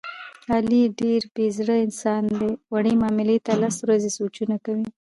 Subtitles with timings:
[0.53, 4.87] علي ډېر بې زړه انسان دی، وړې معاملې ته لس ورځې سوچونه کوي.